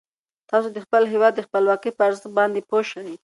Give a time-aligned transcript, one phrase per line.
[0.49, 3.09] تاسو د خپل هیواد د خپلواکۍ په ارزښت باندې پوه شئ.